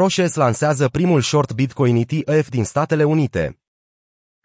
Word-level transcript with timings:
Proces 0.00 0.34
lansează 0.34 0.88
primul 0.88 1.20
short 1.20 1.52
Bitcoin 1.52 2.04
ETF 2.08 2.48
din 2.48 2.64
Statele 2.64 3.04
Unite. 3.04 3.58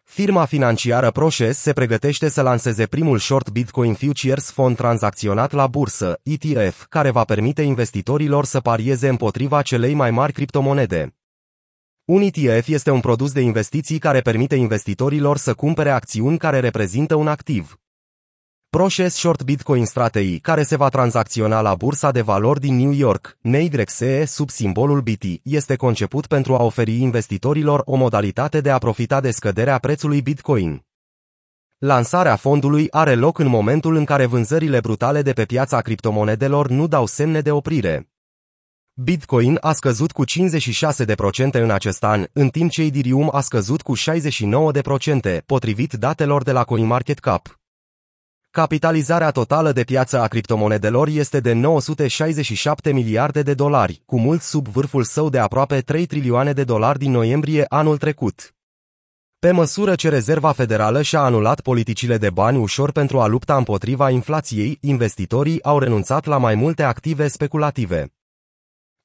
Firma 0.04 0.46
financiară 0.46 1.12
Proces 1.12 1.58
se 1.58 1.74
pregătește 1.74 2.30
să 2.30 2.42
lanseze 2.42 2.86
primul 2.86 3.18
short 3.18 3.50
Bitcoin 3.50 3.94
Futures 3.94 4.52
fond 4.52 4.76
tranzacționat 4.76 5.52
la 5.52 5.68
bursă, 5.68 6.20
ETF, 6.24 6.86
care 6.90 7.10
va 7.10 7.24
permite 7.24 7.62
investitorilor 7.62 8.46
să 8.46 8.60
parieze 8.60 9.08
împotriva 9.08 9.62
celei 9.62 9.94
mai 9.94 10.12
mari 10.12 10.34
criptomonede. 10.34 11.16
Un 12.06 12.22
ETF 12.22 12.68
este 12.68 12.92
un 12.92 13.00
produs 13.00 13.32
de 13.32 13.42
investiții 13.42 14.00
care 14.00 14.22
permite 14.22 14.56
investitorilor 14.56 15.38
să 15.38 15.54
cumpere 15.54 15.90
acțiuni 15.90 16.38
care 16.38 16.60
reprezintă 16.60 17.16
un 17.16 17.28
activ. 17.28 17.80
Proces 18.72 19.16
Short 19.16 19.44
Bitcoin 19.44 19.86
Strategy, 19.86 20.40
care 20.40 20.64
se 20.64 20.76
va 20.76 20.90
tranzacționa 20.90 21.62
la 21.62 21.76
bursa 21.76 22.12
de 22.12 22.22
valori 22.22 22.60
din 22.60 22.76
New 22.76 22.92
York, 22.92 23.38
NYSE 23.42 24.26
sub 24.26 24.50
simbolul 24.50 25.02
BT, 25.02 25.24
este 25.44 25.76
conceput 25.76 26.28
pentru 26.28 26.56
a 26.56 26.64
oferi 26.64 27.02
investitorilor 27.02 27.82
o 27.86 27.96
modalitate 27.96 28.62
de 28.62 28.70
a 28.70 28.78
profita 28.78 29.22
de 29.22 29.32
scăderea 29.32 29.78
prețului 29.78 30.22
Bitcoin. 30.22 30.86
Lansarea 31.78 32.36
fondului 32.36 32.88
are 32.92 33.16
loc 33.16 33.40
în 33.40 33.48
momentul 33.48 33.96
în 33.96 34.06
care 34.06 34.26
vânzările 34.26 34.80
brutale 34.80 35.22
de 35.22 35.34
pe 35.34 35.46
piața 35.46 35.82
criptomonedelor 35.82 36.68
nu 36.68 36.88
dau 36.88 37.06
semne 37.06 37.42
de 37.42 37.52
oprire. 37.52 38.10
Bitcoin 38.94 39.58
a 39.62 39.74
scăzut 39.74 40.12
cu 40.12 40.24
56% 40.26 41.52
în 41.52 41.72
acest 41.72 42.04
an, 42.04 42.26
în 42.34 42.50
timp 42.50 42.72
ce 42.72 42.82
Ethereum 42.82 43.30
a 43.34 43.42
scăzut 43.42 43.82
cu 43.82 43.94
69%, 43.98 44.02
potrivit 45.46 45.94
datelor 45.94 46.44
de 46.44 46.52
la 46.52 46.64
CoinMarketCap. 46.64 47.59
Capitalizarea 48.60 49.32
totală 49.32 49.72
de 49.72 49.84
piață 49.84 50.20
a 50.22 50.28
criptomonedelor 50.28 51.08
este 51.08 51.40
de 51.40 51.54
967 51.54 52.92
miliarde 52.92 53.42
de 53.42 53.54
dolari, 53.54 54.02
cu 54.06 54.20
mult 54.20 54.42
sub 54.42 54.68
vârful 54.68 55.04
său 55.04 55.30
de 55.30 55.40
aproape 55.40 55.80
3 55.80 56.06
trilioane 56.06 56.54
de 56.54 56.64
dolari 56.64 57.00
din 57.00 57.12
noiembrie 57.12 57.66
anul 57.70 57.98
trecut. 57.98 58.56
Pe 59.40 59.52
măsură 59.52 59.96
ce 59.96 60.10
Rezerva 60.10 60.52
Federală 60.52 61.02
și-a 61.02 61.20
anulat 61.20 61.62
politicile 61.62 62.18
de 62.18 62.30
bani 62.30 62.58
ușor 62.58 62.92
pentru 62.92 63.20
a 63.20 63.28
lupta 63.28 63.58
împotriva 63.58 64.10
inflației, 64.10 64.78
investitorii 64.82 65.64
au 65.64 65.80
renunțat 65.80 66.26
la 66.26 66.38
mai 66.38 66.56
multe 66.56 66.84
active 66.84 67.28
speculative. 67.28 68.14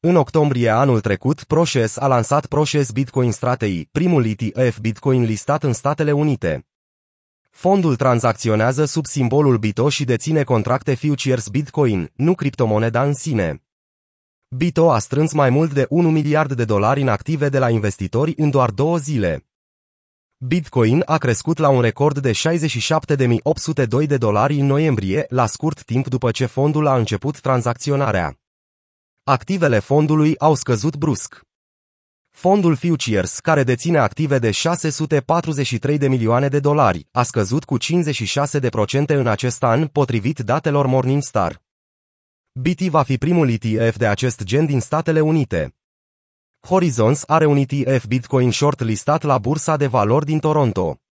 În 0.01 0.17
octombrie 0.17 0.69
anul 0.69 1.01
trecut, 1.01 1.45
Proces 1.45 1.97
a 1.97 2.07
lansat 2.07 2.47
Proces 2.47 2.91
Bitcoin 2.91 3.33
Strategy, 3.33 3.87
primul 3.93 4.27
ETF 4.27 4.79
Bitcoin 4.79 5.23
listat 5.23 5.63
în 5.63 5.73
Statele 5.73 6.13
Unite. 6.13 6.67
Fondul 7.55 7.97
tranzacționează 7.97 8.85
sub 8.85 9.07
simbolul 9.07 9.59
BITO 9.59 9.89
și 9.89 10.05
deține 10.05 10.43
contracte 10.43 10.95
futures 10.95 11.49
Bitcoin, 11.49 12.11
nu 12.15 12.35
criptomoneda 12.35 13.03
în 13.03 13.15
sine. 13.15 13.63
BITO 14.49 14.91
a 14.91 14.99
strâns 14.99 15.33
mai 15.33 15.51
mult 15.51 15.73
de 15.73 15.87
1 15.89 16.11
miliard 16.11 16.53
de 16.53 16.65
dolari 16.65 17.01
în 17.01 17.09
active 17.09 17.49
de 17.49 17.59
la 17.59 17.71
investitori 17.71 18.35
în 18.37 18.51
doar 18.51 18.71
două 18.71 18.97
zile. 18.99 19.47
Bitcoin 20.37 21.03
a 21.07 21.19
crescut 21.19 21.59
la 21.59 21.69
un 21.69 21.81
record 21.81 22.19
de 22.19 22.31
67.802 22.31 24.07
de 24.07 24.17
dolari 24.17 24.59
în 24.59 24.67
noiembrie, 24.67 25.27
la 25.29 25.47
scurt 25.47 25.85
timp 25.85 26.09
după 26.09 26.31
ce 26.31 26.47
fondul 26.47 26.87
a 26.87 26.97
început 26.97 27.41
tranzacționarea. 27.41 28.39
Activele 29.23 29.79
fondului 29.79 30.39
au 30.39 30.55
scăzut 30.55 30.97
brusc. 30.97 31.43
Fondul 32.37 32.77
Futures, 32.77 33.41
care 33.41 33.63
deține 33.63 33.99
active 33.99 34.39
de 34.39 34.51
643 34.51 35.99
de 35.99 36.09
milioane 36.09 36.49
de 36.49 36.61
dolari, 36.61 37.07
a 37.11 37.23
scăzut 37.23 37.65
cu 37.65 37.77
56% 37.79 39.07
în 39.07 39.27
acest 39.27 39.63
an, 39.63 39.87
potrivit 39.87 40.39
datelor 40.39 40.87
Morningstar. 40.87 41.63
BT 42.53 42.81
va 42.81 43.03
fi 43.03 43.19
primul 43.19 43.49
ETF 43.51 43.97
de 43.97 44.07
acest 44.07 44.43
gen 44.43 44.67
din 44.67 44.81
Statele 44.81 45.21
Unite. 45.21 45.75
Horizons 46.61 47.23
are 47.27 47.47
un 47.47 47.57
ETF 47.57 48.07
Bitcoin 48.07 48.51
short 48.51 48.81
listat 48.81 49.23
la 49.23 49.39
Bursa 49.39 49.77
de 49.77 49.87
Valori 49.87 50.25
din 50.25 50.39
Toronto. 50.39 51.04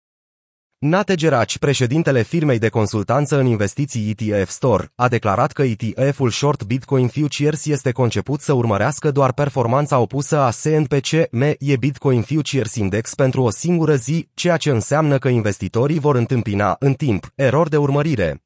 Nate 0.84 1.16
Geraci, 1.16 1.58
președintele 1.58 2.22
firmei 2.22 2.60
de 2.60 2.70
consultanță 2.70 3.40
în 3.40 3.46
investiții 3.46 4.16
ETF 4.18 4.50
Store, 4.50 4.92
a 4.96 5.08
declarat 5.08 5.52
că 5.52 5.64
ETF-ul 5.64 6.30
Short 6.30 6.64
Bitcoin 6.64 7.08
Futures 7.08 7.66
este 7.66 7.92
conceput 7.92 8.42
să 8.42 8.54
urmărească 8.54 9.12
doar 9.12 9.34
performanța 9.34 10.00
opusă 10.00 10.38
a 10.38 10.52
SNPC-ME 10.52 11.58
Bitcoin 11.80 12.22
Futures 12.22 12.76
Index 12.76 13.16
pentru 13.16 13.42
o 13.42 13.50
singură 13.50 13.96
zi, 13.96 14.30
ceea 14.34 14.58
ce 14.58 14.70
înseamnă 14.70 15.18
că 15.18 15.28
investitorii 15.28 16.00
vor 16.00 16.16
întâmpina, 16.16 16.76
în 16.80 16.94
timp, 16.94 17.32
erori 17.36 17.70
de 17.70 17.78
urmărire. 17.78 18.44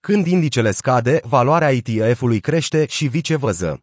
Când 0.00 0.26
indicele 0.26 0.70
scade, 0.70 1.20
valoarea 1.24 1.72
ETF-ului 1.72 2.40
crește 2.40 2.86
și 2.88 3.06
viceversa. 3.06 3.82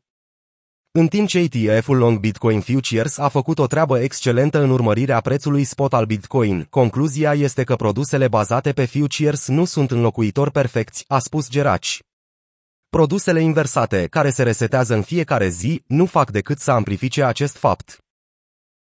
În 0.92 1.08
timp 1.08 1.28
ce 1.28 1.50
ETF-ul 1.52 1.98
Long 1.98 2.20
Bitcoin 2.20 2.62
Futures 2.62 3.18
a 3.18 3.28
făcut 3.28 3.60
o 3.60 3.68
treabă 3.68 4.00
excelentă 4.00 4.62
în 4.62 4.70
urmărirea 4.70 5.20
prețului 5.20 5.64
spot 5.64 5.94
al 5.94 6.06
Bitcoin, 6.06 6.68
concluzia 6.70 7.34
este 7.34 7.64
că 7.64 7.76
produsele 7.76 8.28
bazate 8.28 8.72
pe 8.72 8.86
futures 8.86 9.48
nu 9.48 9.66
sunt 9.66 9.92
înlocuitori 9.92 10.52
perfecți, 10.52 11.06
a 11.08 11.20
spus 11.20 11.50
Geraci. 11.50 12.00
Produsele 12.90 13.42
inversate, 13.42 14.08
care 14.08 14.30
se 14.30 14.44
resetează 14.44 14.94
în 14.94 15.02
fiecare 15.02 15.50
zi, 15.50 15.84
nu 15.88 16.06
fac 16.06 16.32
decât 16.32 16.60
să 16.60 16.72
amplifice 16.72 17.24
acest 17.24 17.58
fapt. 17.58 17.98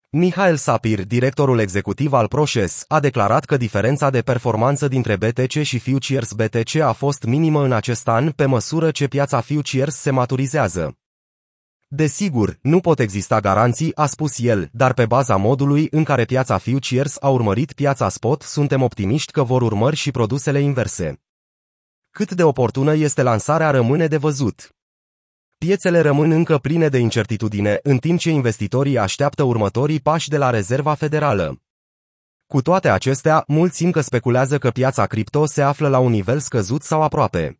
Mihail 0.09 0.55
Sapir, 0.55 1.05
directorul 1.05 1.59
executiv 1.59 2.13
al 2.13 2.27
Proces, 2.27 2.83
a 2.87 2.99
declarat 2.99 3.45
că 3.45 3.57
diferența 3.57 4.09
de 4.09 4.21
performanță 4.21 4.87
dintre 4.87 5.15
BTC 5.15 5.61
și 5.61 5.79
Futures 5.79 6.33
BTC 6.33 6.75
a 6.75 6.91
fost 6.91 7.23
minimă 7.23 7.63
în 7.63 7.71
acest 7.71 8.07
an 8.07 8.31
pe 8.31 8.45
măsură 8.45 8.91
ce 8.91 9.07
piața 9.07 9.41
Futures 9.41 9.95
se 9.95 10.11
maturizează. 10.11 10.97
Desigur, 11.89 12.57
nu 12.61 12.79
pot 12.79 12.99
exista 12.99 13.39
garanții, 13.39 13.95
a 13.95 14.05
spus 14.05 14.39
el, 14.39 14.69
dar 14.71 14.93
pe 14.93 15.05
baza 15.05 15.35
modului 15.35 15.87
în 15.91 16.03
care 16.03 16.25
piața 16.25 16.57
futures 16.57 17.17
a 17.19 17.29
urmărit 17.29 17.73
piața 17.73 18.09
spot, 18.09 18.41
suntem 18.41 18.81
optimiști 18.81 19.31
că 19.31 19.43
vor 19.43 19.61
urmări 19.61 19.95
și 19.95 20.11
produsele 20.11 20.59
inverse. 20.59 21.21
Cât 22.09 22.31
de 22.31 22.43
oportună 22.43 22.95
este 22.95 23.21
lansarea 23.21 23.69
rămâne 23.69 24.07
de 24.07 24.17
văzut. 24.17 24.69
Piețele 25.57 25.99
rămân 25.99 26.31
încă 26.31 26.57
pline 26.57 26.87
de 26.87 26.97
incertitudine, 26.97 27.79
în 27.83 27.97
timp 27.97 28.19
ce 28.19 28.29
investitorii 28.29 28.97
așteaptă 28.97 29.43
următorii 29.43 29.99
pași 29.99 30.29
de 30.29 30.37
la 30.37 30.49
Rezerva 30.49 30.93
Federală. 30.93 31.61
Cu 32.47 32.61
toate 32.61 32.89
acestea, 32.89 33.43
mulți 33.47 33.83
încă 33.83 34.01
speculează 34.01 34.57
că 34.57 34.69
piața 34.69 35.05
cripto 35.05 35.45
se 35.45 35.61
află 35.61 35.87
la 35.87 35.99
un 35.99 36.11
nivel 36.11 36.39
scăzut 36.39 36.83
sau 36.83 37.01
aproape. 37.01 37.56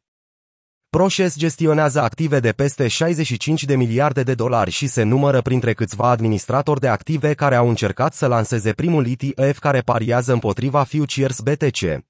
Proces 0.89 1.37
gestionează 1.37 2.01
active 2.01 2.39
de 2.39 2.51
peste 2.51 2.87
65 2.87 3.63
de 3.63 3.75
miliarde 3.75 4.23
de 4.23 4.33
dolari 4.33 4.71
și 4.71 4.87
se 4.87 5.03
numără 5.03 5.41
printre 5.41 5.73
câțiva 5.73 6.09
administratori 6.09 6.79
de 6.79 6.87
active 6.87 7.33
care 7.33 7.55
au 7.55 7.69
încercat 7.69 8.13
să 8.13 8.27
lanseze 8.27 8.73
primul 8.73 9.05
ETF 9.07 9.59
care 9.59 9.79
pariază 9.79 10.33
împotriva 10.33 10.83
futures 10.83 11.39
BTC. 11.39 12.03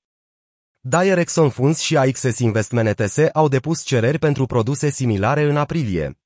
Direxon 0.79 1.49
Funds 1.49 1.79
și 1.79 1.97
Axis 1.97 2.39
Investment 2.39 2.99
ETS 2.99 3.17
au 3.33 3.47
depus 3.47 3.83
cereri 3.83 4.19
pentru 4.19 4.45
produse 4.45 4.89
similare 4.89 5.43
în 5.43 5.57
aprilie. 5.57 6.17